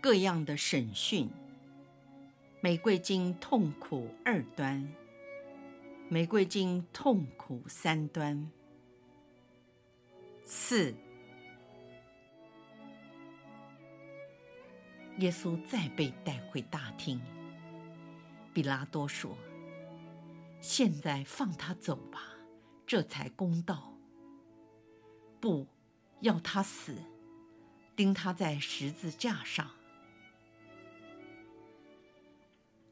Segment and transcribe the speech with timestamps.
[0.00, 1.28] 各样的审讯，
[2.60, 4.88] 玫瑰经痛苦二端，
[6.08, 8.48] 玫瑰经痛苦三端。
[10.44, 10.94] 四，
[15.18, 17.20] 耶稣再被带回大厅。
[18.54, 19.36] 比拉多说
[20.62, 22.22] ：“现在放他走吧，
[22.86, 23.92] 这才公道。
[25.40, 25.66] 不
[26.20, 26.96] 要他死，
[27.96, 29.68] 钉他在十字架上。”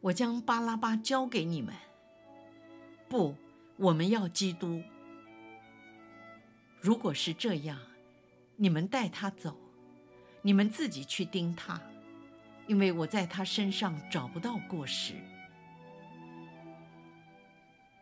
[0.06, 1.74] 我将巴拉巴交给你们。
[3.08, 3.34] 不，
[3.76, 4.80] 我们要基督。
[6.80, 7.76] 如果是这样，
[8.54, 9.56] 你们带他走，
[10.42, 11.80] 你们自己去钉他，
[12.68, 15.14] 因为我在他身上找不到过失。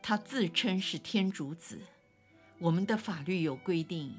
[0.02, 1.80] 他自称是天主子，
[2.58, 4.14] 我们的法律有规定，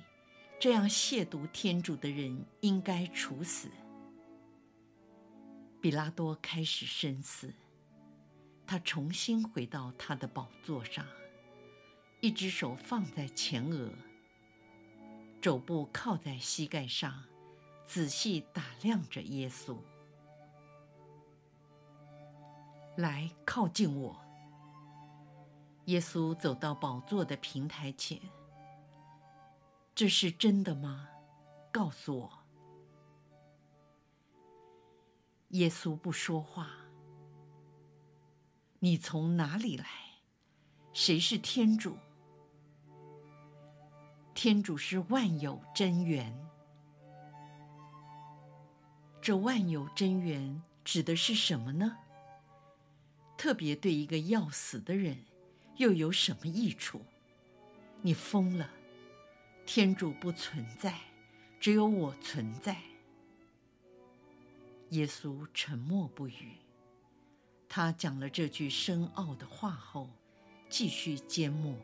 [0.59, 3.69] 这样亵渎天主的人应该处死。
[5.79, 7.53] 比拉多开始深思。
[8.67, 11.05] 他重新回到他的宝座上，
[12.19, 13.91] 一只手放在前额，
[15.41, 17.23] 肘部靠在膝盖上，
[17.85, 19.77] 仔细打量着耶稣。
[22.97, 24.19] 来，靠近我。
[25.85, 28.19] 耶稣走到宝座的平台前。
[29.93, 31.07] 这是真的吗？
[31.71, 32.31] 告诉我。
[35.49, 36.84] 耶稣不说话。
[38.85, 39.87] 你从哪里来？
[40.93, 41.97] 谁是天主？
[44.35, 46.31] 天主是万有真源。
[49.19, 51.97] 这万有真源指的是什么呢？
[53.35, 55.25] 特别对一个要死的人，
[55.77, 57.01] 又有什么益处？
[58.03, 58.69] 你疯了！
[59.65, 60.95] 天主不存在，
[61.59, 62.77] 只有我存在。
[64.89, 66.59] 耶稣沉默不语。
[67.75, 70.07] 他讲了这句深奥的话后，
[70.69, 71.75] 继续缄默。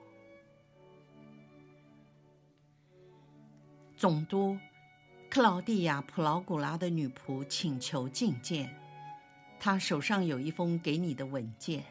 [3.98, 4.58] 总督
[5.30, 8.74] 克劳蒂亚·普劳古拉的女仆请求觐见，
[9.60, 11.84] 她手上有一封给你的文件。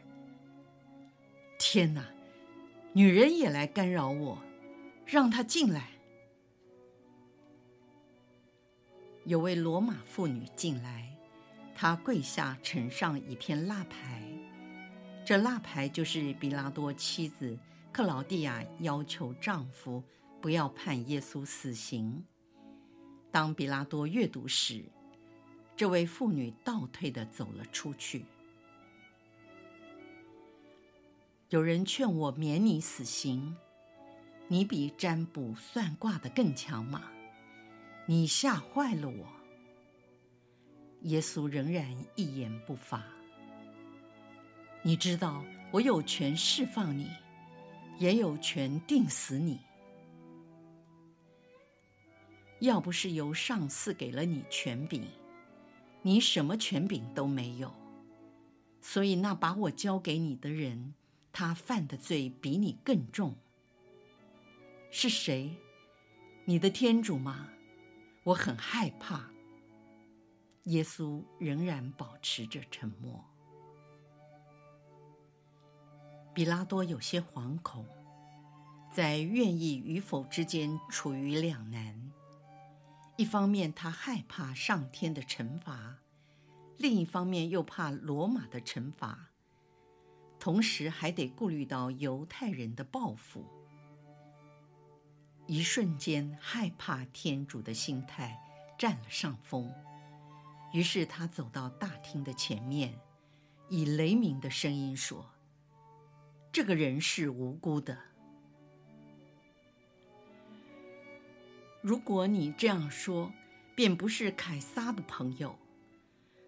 [1.59, 2.03] 天哪，
[2.95, 4.39] 女人也来干扰我，
[5.05, 5.91] 让她进来。
[9.27, 11.20] 有位罗马妇女进来。
[11.83, 14.23] 他跪下，呈上一片蜡牌，
[15.25, 17.59] 这蜡牌就是比拉多妻子
[17.91, 20.05] 克劳蒂亚要求丈夫
[20.43, 22.23] 不要判耶稣死刑。
[23.31, 24.85] 当比拉多阅读时，
[25.75, 28.27] 这位妇女倒退地走了出去。
[31.49, 33.57] 有人劝我免你死刑，
[34.49, 37.05] 你比占卜算卦的更强吗？
[38.05, 39.40] 你吓坏了我。
[41.03, 43.03] 耶稣仍然一言不发。
[44.83, 47.11] 你知道，我有权释放你，
[47.99, 49.61] 也有权定死你。
[52.61, 55.07] 要不是由上司给了你权柄，
[56.03, 57.73] 你什么权柄都没有。
[58.83, 60.95] 所以，那把我交给你的人，
[61.33, 63.35] 他犯的罪比你更重。
[64.91, 65.57] 是谁？
[66.45, 67.49] 你的天主吗？
[68.25, 69.31] 我很害怕。
[70.65, 73.25] 耶稣仍然保持着沉默。
[76.33, 77.87] 比拉多有些惶恐，
[78.93, 82.13] 在愿意与否之间处于两难。
[83.17, 85.99] 一方面，他害怕上天的惩罚；
[86.77, 89.31] 另一方面，又怕罗马的惩罚，
[90.39, 93.45] 同时还得顾虑到犹太人的报复。
[95.47, 98.41] 一瞬间，害怕天主的心态
[98.79, 99.71] 占了上风。
[100.73, 102.99] 于是他走到大厅的前面，
[103.69, 105.31] 以雷鸣的声音说
[106.53, 107.99] ：“这个人是无辜的。
[111.81, 113.33] 如果你这样说，
[113.75, 115.59] 便不是凯撒的朋友。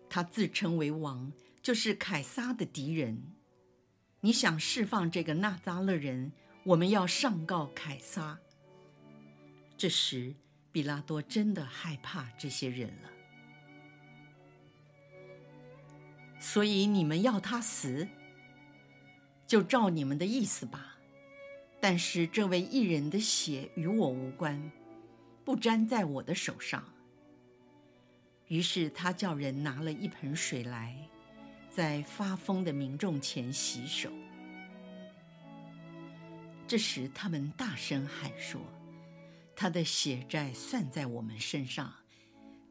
[0.09, 1.33] 他自称为王，
[1.63, 3.33] 就是凯撒的敌人。
[4.21, 6.33] 你想释放这个纳扎勒人，
[6.65, 8.39] 我们要上告凯撒。”
[9.79, 10.35] 这时，
[10.71, 13.12] 比拉多真的害怕这些人了。
[16.43, 18.09] 所以你们要他死，
[19.47, 20.99] 就照你们的意思吧。
[21.81, 24.73] 但是这位义人的血与我无关，
[25.45, 26.85] 不沾在我的手上。
[28.49, 30.97] 于是他叫人拿了一盆水来，
[31.71, 34.11] 在发疯的民众前洗手。
[36.67, 38.61] 这时他们大声喊说
[39.55, 41.93] ：“他的血债算在我们身上，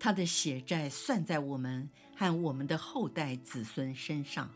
[0.03, 4.49] 他的血债算在我们和我们的后代子孙身上。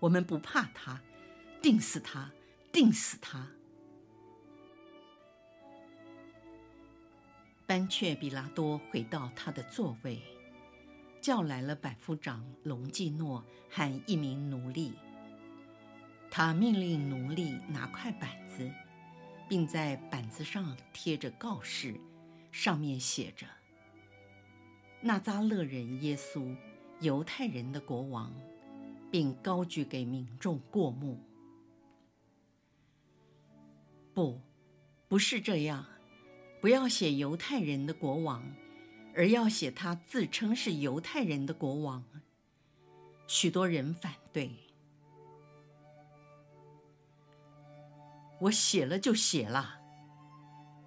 [0.00, 1.00] 我们不怕他，
[1.62, 2.32] 钉死他，
[2.72, 3.46] 钉死他。”
[7.66, 10.20] 班却比拉多回到他的座位，
[11.20, 14.94] 叫来了百夫长隆基诺和一名奴隶。
[16.28, 18.68] 他命令奴隶拿块板子，
[19.48, 21.94] 并在板子上贴着告示，
[22.50, 23.46] 上面写着
[25.00, 26.56] ：“纳扎勒人耶稣，
[27.00, 28.32] 犹太人的国王”，
[29.10, 31.18] 并高举给民众过目。
[34.12, 34.40] 不，
[35.08, 35.86] 不是这样。
[36.60, 38.44] 不要写犹太人的国王，
[39.14, 42.04] 而要写他自称是犹太人的国王。
[43.28, 44.50] 许多人反对。
[48.40, 49.78] 我写了就写了。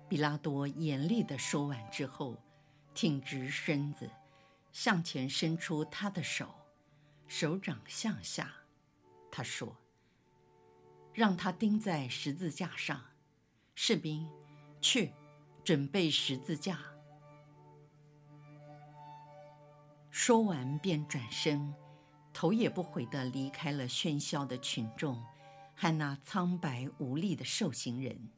[0.09, 2.35] 比拉多严厉地说完之后，
[2.93, 4.09] 挺直身子，
[4.71, 6.53] 向前伸出他的手，
[7.27, 8.53] 手掌向下。
[9.31, 9.77] 他说
[11.13, 13.01] ：“让他钉在十字架上。”
[13.75, 14.29] 士兵，
[14.79, 15.13] 去。
[15.63, 16.79] 准备十字架。
[20.09, 21.71] 说完，便转身，
[22.33, 25.23] 头也不回地离开了喧嚣的群众
[25.75, 28.31] 和那苍白无力的受刑人。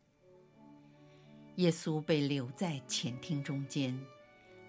[1.56, 3.98] 耶稣被留在前厅中间，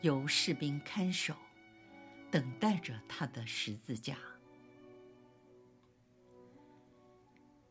[0.04, 1.34] 由士兵看守，
[2.30, 4.18] 等待着他的十字架。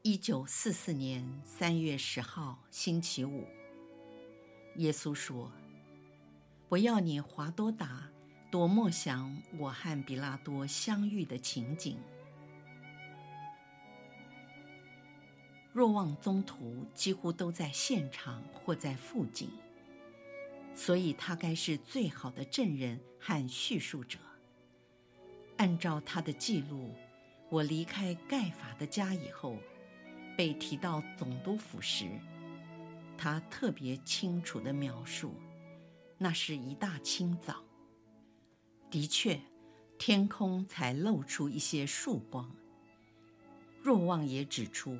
[0.01, 3.45] 一九四四年三月十号，星期五。
[4.77, 5.51] 耶稣说
[6.69, 8.09] ：“我要你华多达
[8.49, 11.99] 多默想我和彼拉多相遇的情景。
[15.71, 19.51] 若望宗徒几乎都在现场或在附近，
[20.75, 24.19] 所以他该是最好的证人和叙述者。
[25.57, 26.93] 按照他的记录，
[27.49, 29.57] 我离开盖法的家以后，
[30.35, 32.05] 被提到总督府时。”
[33.15, 35.35] 他特别清楚地描述，
[36.17, 37.63] 那是一大清早。
[38.89, 39.39] 的确，
[39.97, 42.51] 天空才露出一些曙光。
[43.81, 44.97] 若望也指出，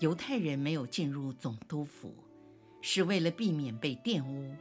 [0.00, 2.14] 犹太人没有进入总督府，
[2.86, 4.54] 是为了避免被玷污，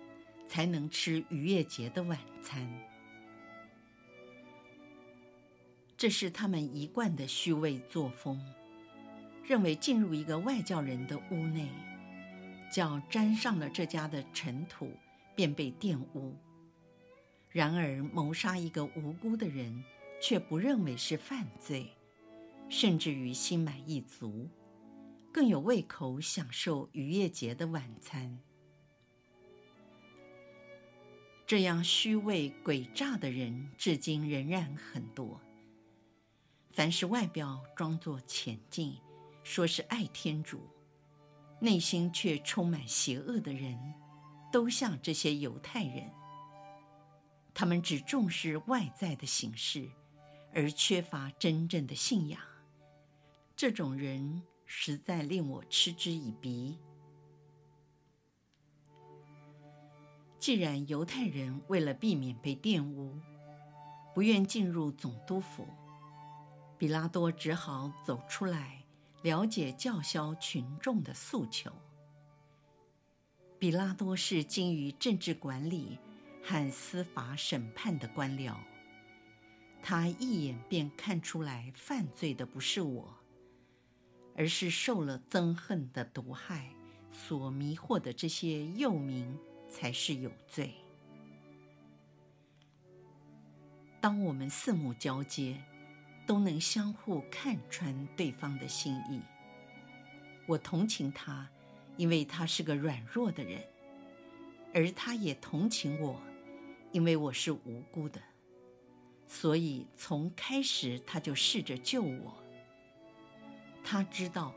[0.48, 2.66] 才能吃逾越节的晚餐。
[5.98, 8.42] 这是他们一贯的虚伪作风，
[9.44, 11.68] 认为进入一个外教人的屋内。
[12.72, 14.90] 脚沾上了这家的尘土，
[15.36, 16.34] 便被玷污。
[17.50, 19.84] 然而，谋杀一个无辜的人，
[20.22, 21.90] 却不认为是犯罪，
[22.70, 24.50] 甚至于心满意足，
[25.34, 28.40] 更有胃口享受逾越节的晚餐。
[31.48, 35.42] 这样虚伪诡诈的人，至今仍然很多。
[36.70, 38.96] 凡是外表装作虔敬，
[39.44, 40.62] 说是爱天主。
[41.60, 43.78] 内心却充满邪恶的人，
[44.52, 46.12] 都像这些犹太人。
[47.54, 49.90] 他们只重视外在的形式，
[50.54, 52.40] 而缺乏真正的信仰。
[53.56, 54.42] 这种人
[54.76, 56.80] 实在令我嗤之以鼻。
[60.40, 63.18] 既然犹太人为了避免被玷污，
[64.16, 65.68] 不愿进入总督府，
[66.78, 68.84] 彼拉多只好走出来。
[69.22, 71.72] 了解叫嚣群众的诉求。
[73.58, 75.98] 彼拉多是精于政治管理
[76.44, 78.58] 和司法审判的官僚，
[79.82, 83.16] 他一眼便看出来犯罪的不是我，
[84.36, 86.70] 而是受了憎恨的毒害
[87.12, 89.38] 所迷惑的这些幼民
[89.70, 90.74] 才是有罪。
[94.02, 95.62] 当我们四目交接，
[96.26, 99.22] 都能相互看穿对方的心意。
[100.46, 101.50] 我同情他，
[101.96, 103.62] 因为他是个软弱的人，
[104.74, 106.20] 而他也同情我，
[106.92, 108.20] 因为我是无辜的。
[109.26, 112.43] 所以从开始他就试着救我。
[113.84, 114.54] 他知道，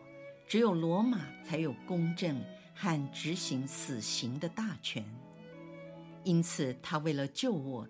[0.47, 2.43] 只有罗马才有公正
[2.75, 5.05] 和执行死刑的大权，
[6.25, 7.87] 因此他为了救我，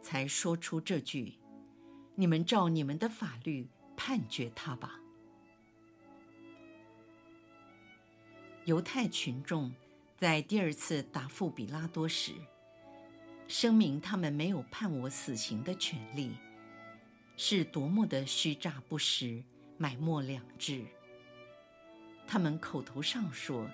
[0.00, 1.38] 才说出这句。
[2.14, 5.00] 你们照你们的法律判决他吧。”
[8.64, 9.72] 犹太群众
[10.16, 12.32] 在第二次答复比拉多时，
[13.46, 16.32] 声明他们没有判我死刑的权利，
[17.36, 19.44] 是多么的虚诈不实、
[19.78, 20.84] 埋没良知。
[22.26, 23.68] 他们口头上说，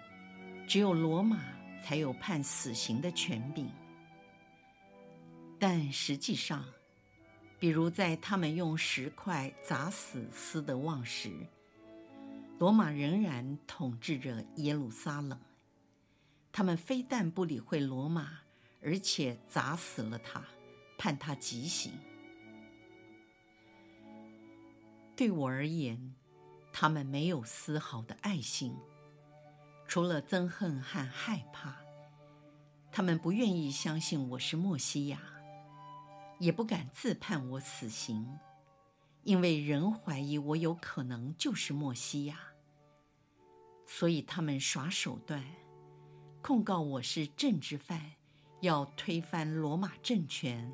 [0.67, 1.39] 只有罗马
[1.83, 3.71] 才有判死刑的权柄，
[5.59, 6.65] 但实际上，
[7.59, 11.31] 比如在他们用石块砸死斯德旺时，
[12.59, 15.39] 罗马仍然统治着耶路撒冷。
[16.53, 18.41] 他们非但不理会罗马，
[18.83, 20.43] 而且砸死了他，
[20.99, 21.93] 判他极刑。
[25.15, 26.15] 对我而言，
[26.73, 28.77] 他们没有丝毫的爱心，
[29.87, 31.77] 除了憎恨和害怕。
[32.91, 35.21] 他们不愿意相信我是默西亚，
[36.39, 38.39] 也不敢自判我死刑，
[39.23, 42.39] 因为人怀疑我有可能就是默西亚，
[43.87, 45.45] 所以他们耍手段。
[46.43, 48.13] 控告我是政治犯，
[48.61, 50.73] 要推翻罗马政权，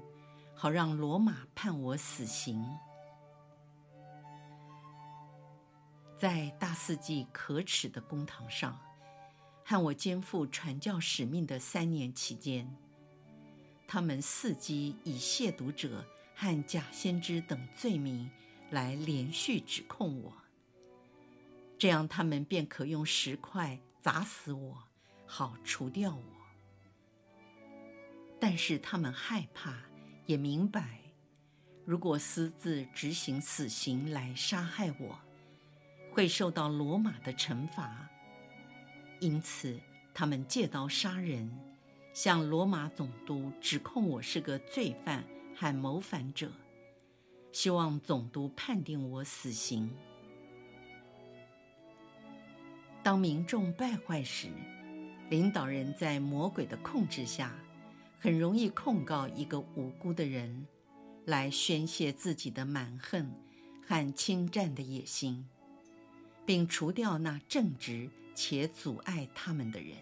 [0.55, 2.65] 好让罗马判我死刑。
[6.19, 8.77] 在大司祭可耻的公堂上，
[9.65, 12.69] 和我肩负传教使命的三年期间，
[13.87, 18.29] 他们伺机以亵渎者和假先知等罪名
[18.71, 20.33] 来连续指控我，
[21.79, 24.83] 这样他们便可用石块砸死我。
[25.31, 26.23] 好除掉我，
[28.41, 29.77] 但是他们害怕，
[30.25, 31.01] 也明白，
[31.85, 35.21] 如果私自执行死刑来杀害我，
[36.19, 38.11] 会受到罗马的惩罚。
[39.21, 39.79] 因此，
[40.13, 41.49] 他们借刀杀人，
[42.13, 45.23] 向罗马总督指控我是个罪犯
[45.55, 46.51] 和谋反者，
[47.53, 49.89] 希望总督判定我死刑。
[53.01, 54.49] 当民众败坏时，
[55.31, 57.55] 领导人在魔鬼的控制下，
[58.19, 60.67] 很容易控告一个无辜的人，
[61.27, 63.31] 来宣泄自己的蛮横
[63.87, 65.49] 和侵占的野心，
[66.49, 69.99] 并除掉那正直且阻碍他们的人。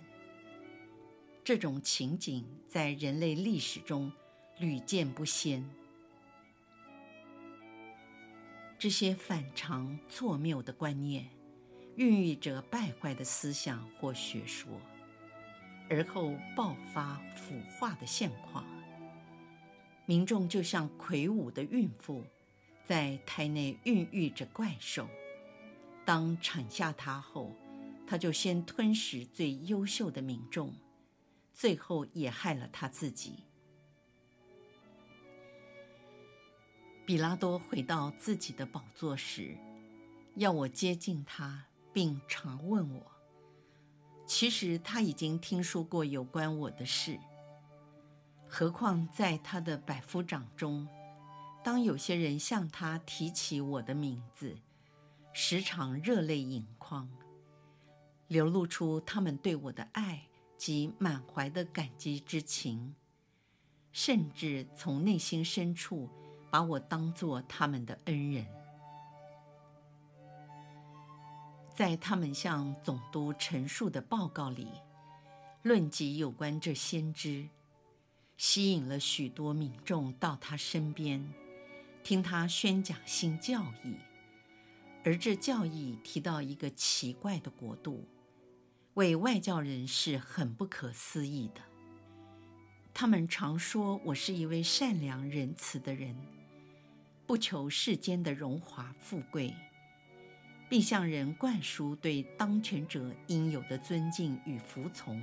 [1.43, 4.13] 这种情景在人类历史中
[4.61, 5.69] 屡见不鲜。
[8.79, 11.29] 这些反常错谬的观念，
[11.97, 14.81] 孕育着败坏的思想或学说。
[15.91, 18.65] 而后爆发腐化的现况，
[20.05, 22.23] 民众就像魁梧的孕妇，
[22.85, 25.09] 在胎内孕育着怪兽。
[26.07, 27.53] 当产下他后，
[28.07, 30.73] 他就先吞食最优秀的民众，
[31.53, 33.43] 最后也害了他自己。
[37.05, 39.57] 彼拉多回到自己的宝座时，
[40.37, 43.13] 要我接近他，并常问我。
[44.25, 47.19] 其实他已经听说过有关我的事，
[48.49, 50.87] 何况在他的百夫长中，
[51.65, 54.57] 当有些人向他提起我的名字，
[55.39, 57.07] 时常热泪盈眶，
[58.27, 60.27] 流露出他们对我的爱
[60.57, 62.95] 及满怀的感激之情，
[63.93, 66.09] 甚至从内心深处
[66.51, 68.47] 把我当作他们的恩人。
[71.75, 74.67] 在他们向总督陈述的报告里，
[75.61, 77.47] 论及有关这先知，
[78.39, 81.31] 吸引了许多民众到他身边，
[82.03, 83.97] 听他宣讲新教义。
[85.07, 88.05] 而这教义提到一个奇怪的国度，
[88.95, 91.61] 为外教人是很不可思议的。
[92.93, 96.17] 他们常说我是一位善良仁慈的人，
[97.25, 99.55] 不求世间的荣华富贵。
[100.69, 105.23] 并向人灌输对当权者应有的尊敬与服从。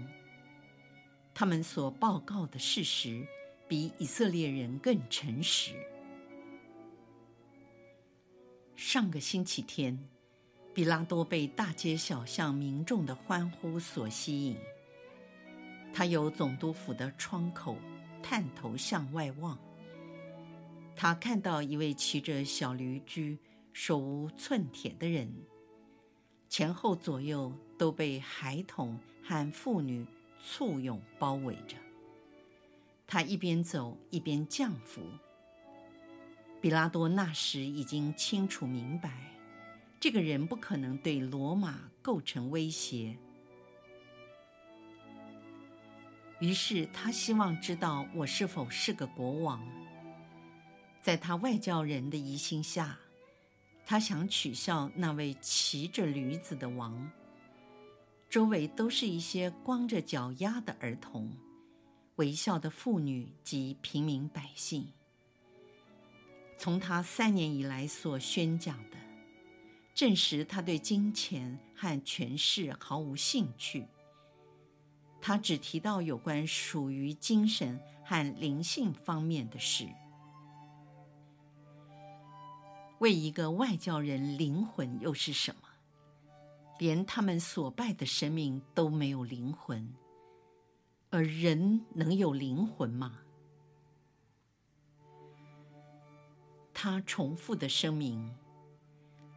[1.33, 3.27] 他们所报告的事实
[3.67, 5.73] 比以色列人更诚实。
[8.75, 9.97] 上个星期天，
[10.73, 14.57] 比拉多被大街小巷民众的欢呼所吸引。
[15.93, 17.77] 他由总督府的窗口
[18.21, 19.57] 探头向外望，
[20.95, 23.39] 他看到一位骑着小驴驹。
[23.75, 25.27] 手无寸铁的人，
[26.47, 30.05] 前后左右都被孩童和妇女
[30.39, 31.75] 簇拥包围着。
[33.07, 35.01] 他一边走一边降服。
[36.63, 39.11] 彼拉多那时已经清楚明白，
[39.99, 43.17] 这个人不可能对罗马构成威胁。
[46.39, 49.61] 于是他希望知道我是否是个国王。
[51.01, 52.97] 在他外教人的疑心下，
[53.85, 57.11] 他想取笑那位骑着驴子的王。
[58.29, 61.29] 周围都是一些光着脚丫的儿童、
[62.15, 64.87] 微笑的妇女及平民百姓。
[66.63, 68.95] 从他三年以来所宣讲的，
[69.93, 73.85] 证实他对金钱和权势毫无兴趣。
[75.19, 79.85] 他只提到有关属于精神和灵性方面的事。
[82.99, 85.67] 为一个外教人，灵魂又是什么？
[86.79, 89.93] 连他们所拜的神明都没有灵魂，
[91.09, 93.19] 而人能有灵魂吗？
[96.85, 98.29] 他重复的声明：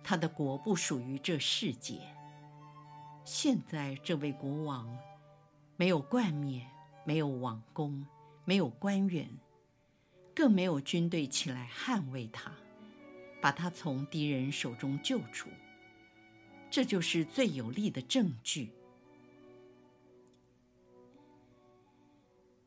[0.03, 2.01] 他的国不属于这世界。
[3.25, 4.99] 现在这位国王
[5.77, 6.67] 没有冠冕，
[7.05, 8.05] 没有王宫，
[8.45, 9.31] 没有官员，
[10.35, 12.51] 更没有军队起来捍卫他。
[13.41, 15.49] 把他从敌人手中救出，
[16.69, 18.73] 这就是最有力的证据。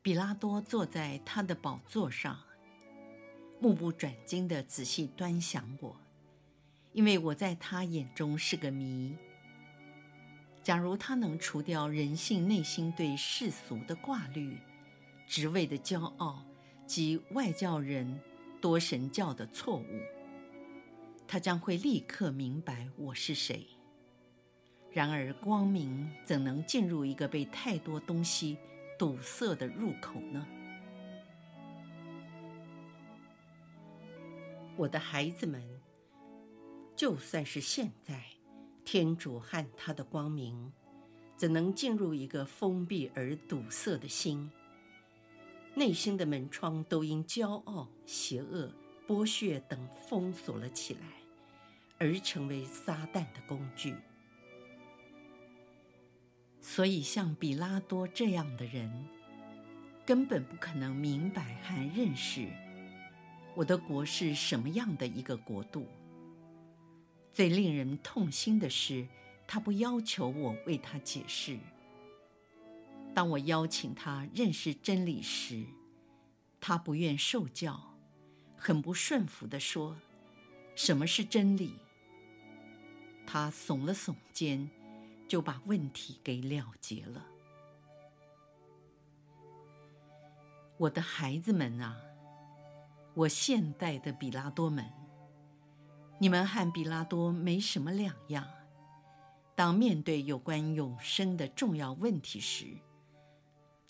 [0.02, 2.40] 比拉多坐在他的宝座上，
[3.60, 5.96] 目不转睛地仔细端详我，
[6.94, 9.16] 因为我在他眼中是个谜。
[10.64, 14.58] 假如他能除掉人性内心对世俗的挂虑、
[15.28, 16.46] 职位的骄傲
[16.86, 18.20] 及外教人
[18.62, 19.86] 多神教的错误。
[21.28, 23.68] 他将会立刻明白我是谁。
[24.92, 28.58] 然而，光明怎能进入一个被太多东西
[28.98, 30.48] 堵塞的入口呢？
[34.80, 35.62] 我的孩子们，
[36.96, 38.24] 就算是现在，
[38.86, 40.72] 天主和他的光明，
[41.36, 44.50] 怎能进入一个封闭而堵塞的心？
[45.76, 48.74] 内心的门窗都因骄傲、邪恶、
[49.06, 51.02] 剥削等封锁了起来。
[51.98, 53.94] 而成为撒旦的工具，
[56.62, 59.06] 所以像比拉多这样的人，
[60.06, 62.48] 根本不可能明白和认识
[63.60, 65.86] 我的国是什么样的一个国度。
[67.34, 69.06] 最令人痛心的是，
[69.46, 71.60] 他不要求我为他解释。
[73.14, 75.66] 当我邀请他认识真理时，
[76.62, 77.98] 他不愿受教，
[78.56, 79.98] 很不顺服地说
[80.74, 81.74] ：“什么是真理？”
[83.28, 84.70] 他耸了耸肩，
[85.28, 87.26] 就把问题给了结了。
[90.78, 91.98] 我的孩子们啊，
[93.20, 94.86] 我现代的比拉多们，
[96.20, 98.48] 你们和比拉多没什么两样。
[99.56, 102.78] 当面对有关永生的重要问题时，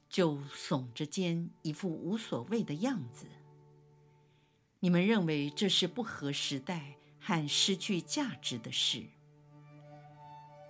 [0.10, 3.28] 就耸着肩，一副无所谓的样子。
[4.80, 9.06] 你们认为这是不合时代和失去价值的事。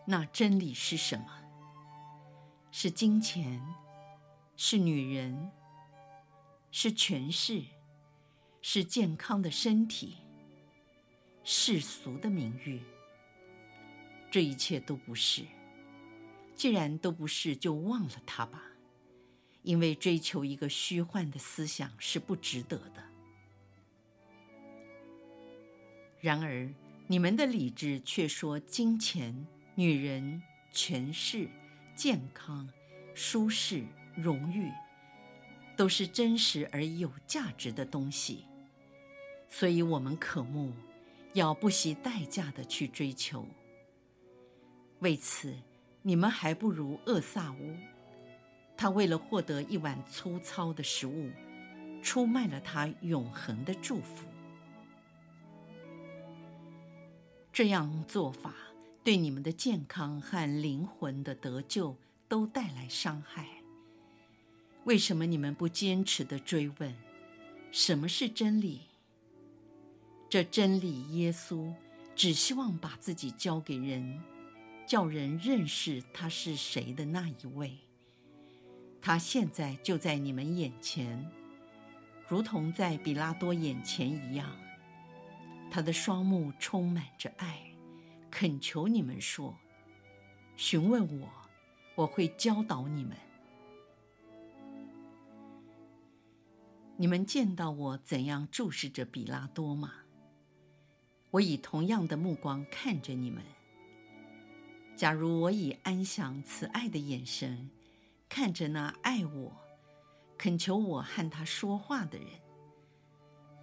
[0.06, 1.26] 那真理是什么？
[2.72, 3.66] 是金钱，
[4.58, 5.50] 是女人，
[6.72, 7.64] 是权势，
[8.62, 10.18] 是健康的身体，
[11.44, 12.82] 世俗的名誉。
[14.32, 15.44] 这一切都不是。
[16.56, 18.64] 既然都不是，就忘了它吧，
[19.64, 23.04] 因为追求一个虚幻的思想是不值得的。
[26.22, 26.70] 然而，
[27.08, 29.48] 你们的理智却说金钱。
[29.76, 30.44] 女人、
[30.74, 31.50] 权势、
[31.96, 32.70] 健康、
[33.16, 34.70] 舒适、荣誉，
[35.78, 38.44] 都是真实而有价值的东西，
[39.50, 40.72] 所以我们渴慕，
[41.34, 43.46] 要不惜代价的去追求。
[45.00, 45.54] 为此，
[46.02, 47.76] 你们还不如厄萨乌，
[48.78, 51.30] 他为了获得一碗粗糙的食物，
[52.02, 54.26] 出卖了他永恒的祝福。
[57.52, 58.54] 这样做法。
[59.02, 61.96] 对你们的健康和灵魂的得救
[62.28, 63.48] 都带来伤害。
[64.84, 66.94] 为什么你们不坚持的追问，
[67.72, 68.89] 什么是真理？
[70.30, 71.74] 这真理，耶稣
[72.16, 74.22] 只希望把自己交给人，
[74.86, 77.76] 叫人认识他是谁的那一位。
[79.02, 81.28] 他现在就在你们眼前，
[82.28, 84.56] 如同在比拉多眼前一样。
[85.72, 87.66] 他的双目充满着爱。
[88.30, 89.58] 恳求你们说，
[90.56, 91.28] 询问我，
[91.96, 93.18] 我会教导你们。
[96.98, 99.92] 你们见到我怎样注视着比拉多吗？
[101.32, 103.44] 我以同样的目光看着你们。
[104.96, 107.70] 假如我以安详慈爱的眼神
[108.28, 109.56] 看着那爱我、
[110.38, 112.28] 恳求我和他说话的人，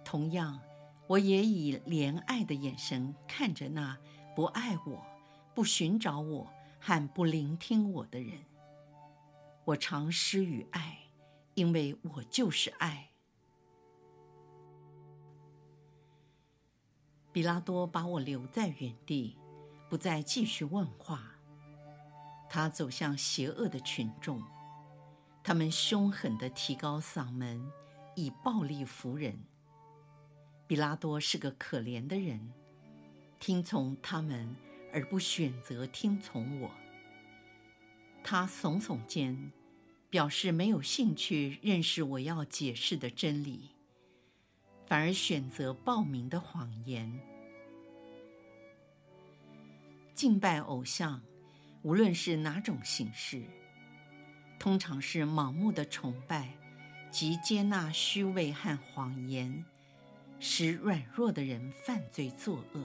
[0.03, 0.59] 同样
[1.07, 3.97] 我也以怜爱的眼神看着那
[4.35, 5.05] 不爱我、
[5.53, 6.49] 不寻找我
[6.79, 8.39] 和不聆听我的人。
[9.65, 10.97] 我常施予爱，
[11.53, 13.09] 因为我就是爱。
[17.37, 19.37] 比拉多把我留在原地，
[19.87, 21.35] 不再继续问话。
[22.49, 24.41] 他走向邪恶的群众，
[25.43, 27.63] 他们凶狠地提高嗓门，
[28.15, 29.39] 以暴力服人。
[30.65, 32.51] 比拉多是个可怜的人，
[33.39, 34.55] 听从他们
[34.91, 36.71] 而不选择听从我。
[38.23, 39.51] 他耸耸肩，
[40.09, 43.69] 表示没有兴趣认识我要解释的真理，
[44.87, 47.19] 反而选择暴民的谎言。
[50.15, 51.21] 敬拜偶像，
[51.83, 53.43] 无论是哪种形式，
[54.57, 56.53] 通常是盲目的崇拜，
[57.11, 59.63] 及接纳虚伪和谎言。
[60.39, 62.83] 使软弱的人犯罪作恶。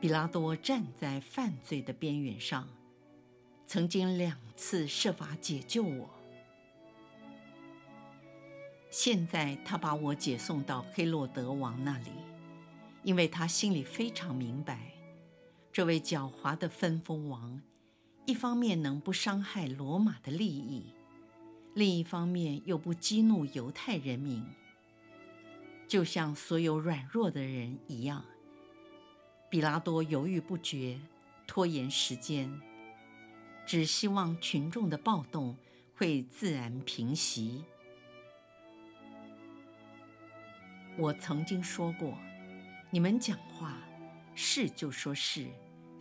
[0.00, 2.68] 比拉多站在犯罪的边缘上，
[3.64, 6.17] 曾经两次设法解救我。
[8.90, 12.10] 现在他把我解送到黑洛德王那里，
[13.02, 14.92] 因为他心里非常明白，
[15.72, 17.60] 这位狡猾的分封王，
[18.24, 20.86] 一方面能不伤害罗马的利益，
[21.74, 24.44] 另一方面又不激怒犹太人民。
[25.86, 28.24] 就像所有软弱的人一样，
[29.50, 30.98] 比拉多犹豫不决，
[31.46, 32.60] 拖延时间，
[33.66, 35.56] 只希望群众的暴动
[35.94, 37.64] 会自然平息。
[40.98, 42.18] 我曾经说过，
[42.90, 43.78] 你们讲话
[44.34, 45.46] 是就说是，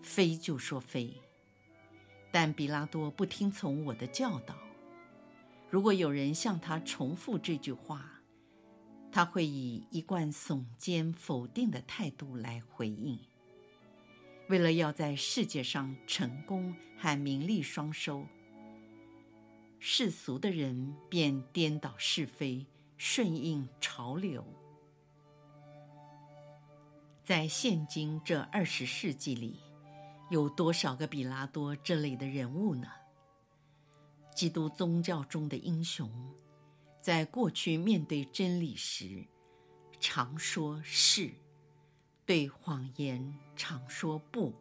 [0.02, 1.14] 非就说非。
[2.32, 4.56] 但比拉多不听从我的教导。
[5.70, 8.10] 如果有人向他重复这句话，
[9.12, 13.20] 他会以一贯耸肩否定的态度来回应。
[14.50, 18.26] 为了要在世界上成功和名利双收，
[19.78, 22.66] 世俗的人便颠倒是非，
[22.98, 24.44] 顺应潮流。
[27.28, 29.60] 在现今这二十世纪里，
[30.30, 32.88] 有多少个比拉多这类的人物呢？
[34.34, 36.10] 基督宗教中的英雄。
[37.02, 39.28] 在过去面对真理时，
[40.00, 41.32] 常说是；
[42.26, 44.54] 对谎言常说不。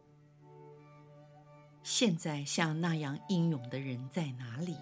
[1.83, 4.75] 现在像那样英勇的人在哪里？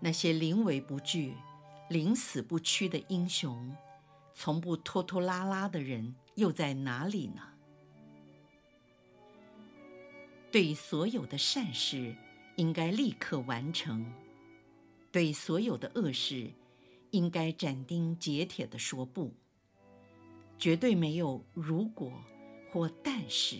[0.00, 1.36] 那些临危不惧、
[1.90, 3.76] 临死不屈的英雄，
[4.32, 7.42] 从不拖拖拉拉的人又在哪里呢？
[10.50, 12.14] 对所有的善事，
[12.56, 14.12] 应该立刻完成。
[15.10, 16.50] 对所有的恶事，
[17.10, 19.34] 应该斩钉截铁地说不，
[20.58, 22.12] 绝对没有如果
[22.70, 23.58] 或但是。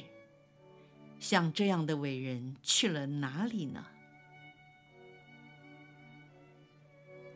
[1.18, 3.86] 像这样的伟人去了哪里呢？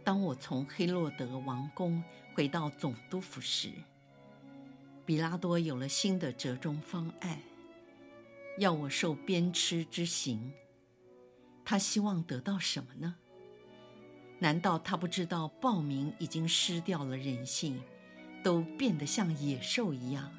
[0.02, 2.02] 当我从黑洛德王宫
[2.34, 3.70] 回到总督府时，
[5.06, 7.40] 比拉多有了新的折中方案，
[8.58, 10.52] 要我受鞭笞之刑。
[11.64, 13.14] 他希望得到什么呢？
[14.40, 17.80] 难道他不知道暴民已经失掉了人性，
[18.42, 20.30] 都变得像野兽一样？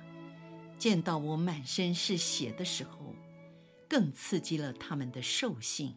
[0.77, 3.15] 见到我满身是血的时候，
[3.87, 5.95] 更刺激了他们的兽性。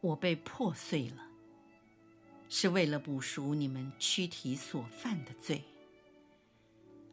[0.00, 1.27] 我被破碎了，
[2.48, 5.64] 是为了补赎你们躯体所犯的罪。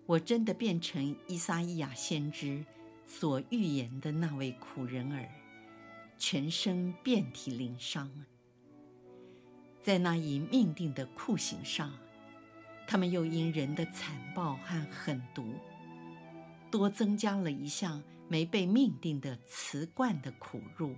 [0.06, 2.64] 我真的变成伊撒伊亚先知
[3.08, 5.30] 所预言的那位苦人儿。
[6.18, 8.10] 全身遍体鳞伤，
[9.84, 11.92] 在那已命定的酷刑上，
[12.88, 15.56] 他们又因人的残暴和狠毒，
[16.72, 20.96] 多增加了一项没被命定的瓷罐的苦入。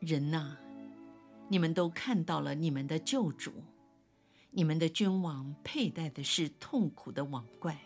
[0.00, 0.58] 人呐，
[1.48, 3.52] 你们都看到了你们的救主，
[4.50, 7.78] 你们的君王佩戴的是痛苦的王冠，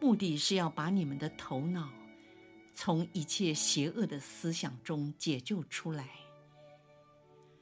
[0.00, 1.90] 目的是要把你们的头脑。
[2.78, 6.10] 从一切邪恶的思想中解救出来。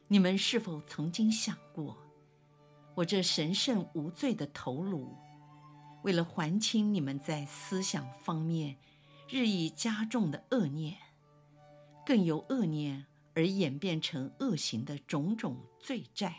[0.09, 1.97] 你们是否曾经想过，
[2.97, 5.17] 我这神圣无罪的头颅，
[6.03, 8.77] 为了还清你们在思想方面
[9.29, 10.99] 日益加重的恶念，
[12.05, 16.35] 更有恶念而演变成恶行的种种罪债，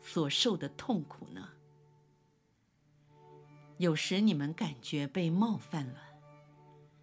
[0.00, 1.48] 所受的痛苦呢？
[3.78, 6.00] 有时你们感觉被冒犯了。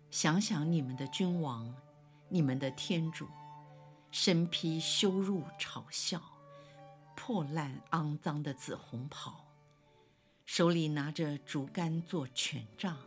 [0.10, 1.74] 想想你们的君王，
[2.30, 3.28] 你们的天主，
[4.10, 6.22] 身披羞辱嘲笑，
[7.16, 9.46] 破烂肮脏的紫红袍，
[10.46, 12.98] 手里拿着竹竿做权杖，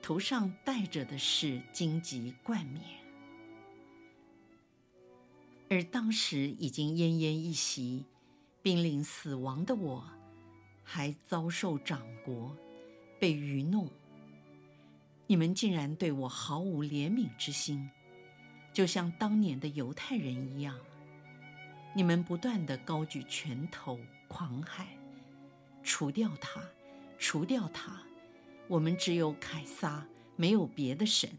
[0.00, 2.95] 头上戴着的是荆棘冠冕。
[5.68, 8.04] 而当时已经奄奄一息、
[8.62, 10.04] 濒临死亡的我，
[10.84, 12.50] 还遭受掌掴，
[13.18, 13.90] 被愚弄。
[15.26, 17.90] 你们竟然对我毫无怜悯之心，
[18.72, 20.78] 就像当年的犹太人一样。
[21.94, 23.98] 你们不断地高举拳头，
[24.28, 24.86] 狂喊
[25.82, 26.62] ：“除掉他，
[27.18, 28.02] 除掉他！
[28.68, 31.30] 我们只有凯撒，没有别的神。”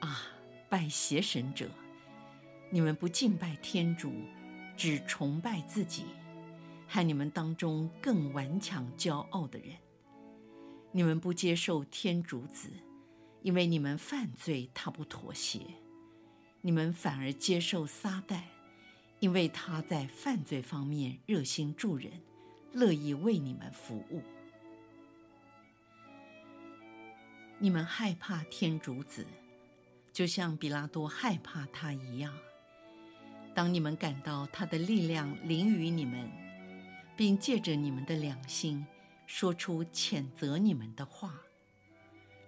[0.00, 0.22] 啊！
[0.74, 1.70] 拜邪神者，
[2.68, 4.12] 你们不敬拜天主，
[4.76, 6.06] 只崇拜自己，
[6.88, 9.68] 和你们当中更顽强骄傲的人。
[10.90, 12.68] 你们不接受天主子，
[13.42, 15.60] 因为你们犯罪，他不妥协；
[16.60, 18.40] 你们反而接受撒旦，
[19.20, 22.10] 因为他在犯罪方面热心助人，
[22.72, 24.20] 乐意为你们服务。
[27.60, 29.24] 你们害怕天主子。
[30.14, 32.32] 就像彼拉多害怕他一样，
[33.52, 36.30] 当你们感到他的力量临于你们，
[37.16, 38.86] 并借着你们的良心
[39.26, 41.40] 说出谴责你们的话，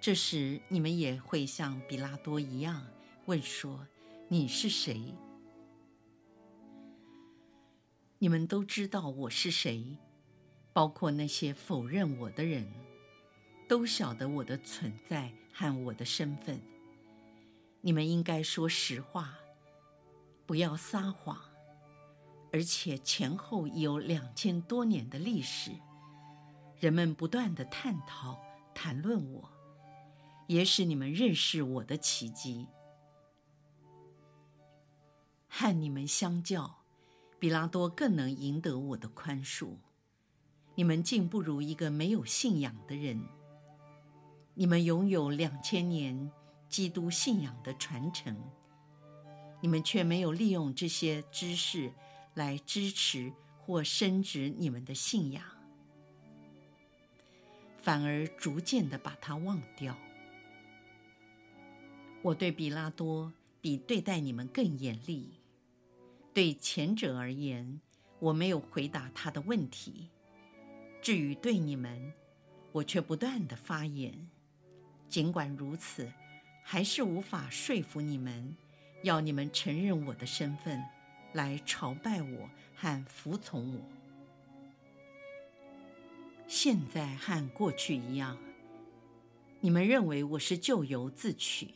[0.01, 2.87] 这时你们也会像彼拉多一样
[3.25, 3.85] 问说
[4.31, 5.13] ：“你是谁？”
[8.19, 9.99] 你们都知道我是谁，
[10.73, 12.73] 包括那些否认我的人，
[13.67, 16.61] 都晓得我的存在和我的身份。
[17.87, 19.39] 你们应该说实话，
[20.45, 21.41] 不要撒谎。
[22.53, 25.71] 而且前后已有两千多年的历史，
[26.81, 28.43] 人们不断地探讨、
[28.75, 29.49] 谈论我，
[30.49, 32.67] 也使你们认识我的奇迹。
[35.49, 36.79] 和你们相较，
[37.39, 39.77] 比拉多更能赢得我的宽恕。
[40.75, 43.23] 你们竟不如一个没有信仰的人。
[44.55, 46.33] 你们拥有两千年。
[46.69, 48.37] 基督信仰的传承，
[49.61, 51.93] 你们却没有利用这些知识
[52.35, 55.43] 来支持或深植你们的信仰，
[57.79, 59.97] 反而逐渐的把它忘掉。
[62.23, 65.35] 我对彼拉多比对待你们更严厉。
[66.35, 67.81] 对前者而言，
[68.19, 70.11] 我没有回答他的问题；
[71.01, 72.13] 至于对你们，
[72.73, 74.29] 我却不断的发言。
[75.09, 76.13] 尽管如此。
[76.69, 78.57] 还是无法说服你们，
[79.05, 80.83] 要你们承认我的身份，
[81.33, 83.81] 来朝拜我和服从我。
[86.49, 88.37] 现在和过去一样，
[89.61, 91.69] 你们认为我是咎由自取，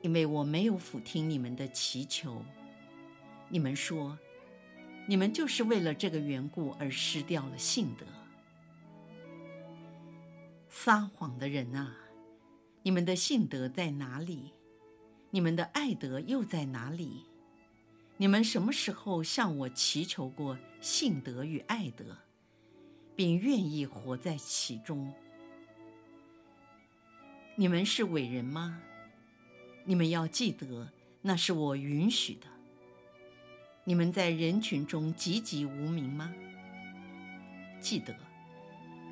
[0.00, 2.44] 因为我没有俯听你们的祈求。
[3.48, 4.18] 你们说，
[5.06, 8.04] 你们就是为了这个缘故而失掉了信德。
[10.68, 11.98] 撒谎的人啊！
[12.84, 14.50] 你们的信德在哪里？
[15.30, 17.26] 你们的爱德又在哪里？
[18.16, 22.18] 你们什么时候向我祈求过信德与爱德，
[23.14, 25.12] 并愿意活在其中？
[27.54, 28.80] 你们是伟人吗？
[29.84, 32.46] 你们要记得，那是我允许的。
[33.84, 36.32] 你们在人群中籍籍无名吗？
[37.80, 38.16] 记得，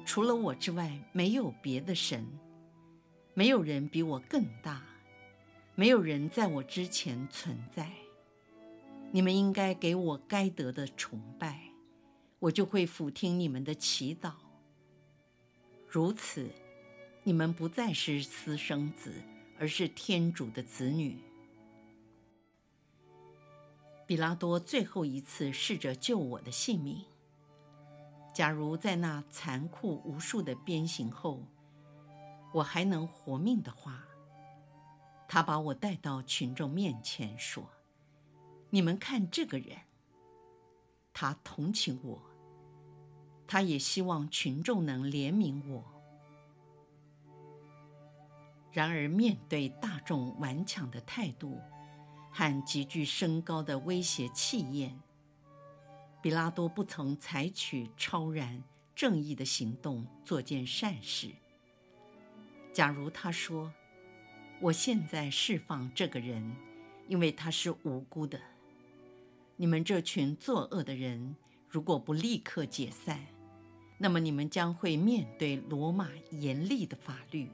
[0.04, 2.26] 除了我之外，没有别的神。
[3.40, 4.82] 没有人比我更大，
[5.74, 7.90] 没有人在我之前存在。
[9.12, 11.58] 你们应该给我该得的崇拜，
[12.38, 14.34] 我就会俯听你们的祈祷。
[15.88, 16.50] 如此，
[17.22, 19.10] 你们不再是私生子，
[19.58, 21.16] 而是天主的子女。
[24.06, 27.02] 彼拉多最后一次试着救我的性命。
[28.34, 31.42] 假如在那残酷无数的鞭刑后，
[32.52, 34.04] 我还能活命的话，
[35.28, 37.64] 他把我带到群众面前说
[38.70, 39.78] ：“你们看这个人，
[41.12, 42.20] 他同情我，
[43.46, 45.84] 他也希望群众能怜悯我。”
[48.72, 51.60] 然而，面对大众顽强的态度
[52.32, 54.96] 和急剧升高的威胁气焰，
[56.22, 58.62] 彼拉多不曾采取超然
[58.94, 61.32] 正义的行动，做件善事。
[62.72, 63.72] 假如他说
[64.60, 66.54] ：“我现在释放这个人，
[67.08, 68.40] 因为他是无辜的。”
[69.56, 71.36] 你们这群作恶的人，
[71.68, 73.26] 如果不立刻解散，
[73.98, 77.50] 那么你们将会面对罗马严厉的法律。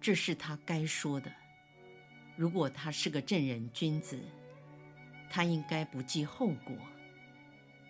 [0.00, 1.32] 这是他该说的。
[2.36, 4.20] 如果他是个正人君子，
[5.30, 6.76] 他应该不计后果，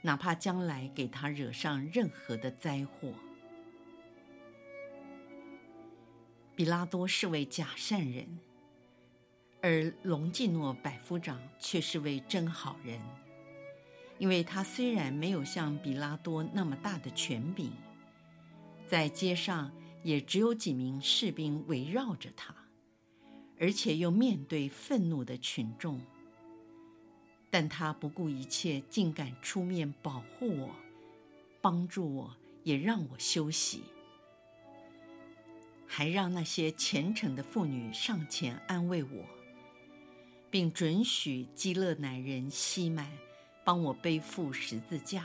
[0.03, 3.13] 哪怕将来给他惹上任何的灾祸。
[6.57, 8.39] 彼拉多是位假善人，
[9.61, 13.01] 而隆基诺百夫长却是位真好人，
[14.19, 17.73] 因为他虽然没有像彼拉多那么大的权柄，
[18.87, 19.73] 在街上
[20.05, 22.55] 也只有几名士兵围绕着他，
[23.59, 26.01] 而且又面对愤怒的群众，
[27.51, 30.71] 但他不顾一切，竟敢出面保护我，
[31.61, 33.83] 帮助我，也让我休息。
[35.97, 39.25] 还让那些虔诚的妇女上前安慰我，
[40.51, 43.09] 并准许基勒男人西满
[43.65, 45.25] 帮我背负十字架。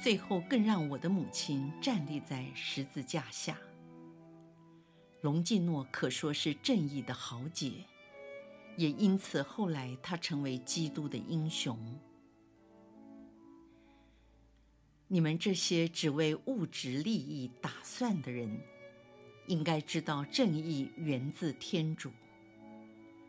[0.00, 3.58] 最后，更让我的母亲站立在十字架下。
[5.20, 7.72] 隆基诺可说是正义的豪杰，
[8.78, 11.78] 也因此后来他成为基督的英雄。
[15.06, 18.58] 你们这些只为物质利益打算的人，
[19.46, 22.10] 应该知道正义源自天主。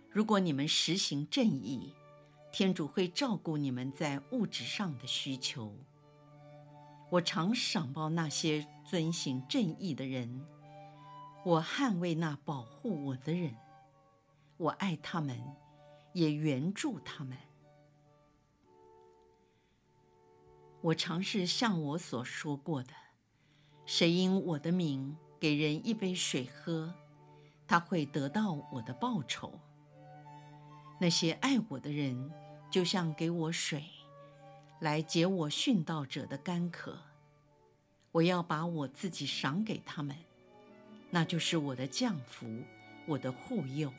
[0.10, 1.94] 如果你们实行正义，
[2.52, 5.74] 天主会照顾你们在物质上的需求。
[7.10, 10.46] 我常赏报那些遵行正义的人，
[11.46, 13.56] 我捍卫那保护我的人，
[14.58, 15.40] 我爱他们，
[16.14, 17.38] 也援助他们。
[20.82, 22.94] 我尝试像我所说过的，
[23.86, 26.94] 谁因我的名，给人一杯水喝，
[27.68, 29.60] 他会得到我的报酬。
[31.00, 32.32] 那些爱我的人，
[32.72, 33.84] 就像给我水，
[34.80, 36.98] 来解我殉道者的干渴。
[38.14, 40.16] 我要把我自己赏给他们，
[41.12, 42.48] 那就是我的降福，
[43.06, 43.94] 我的护佑。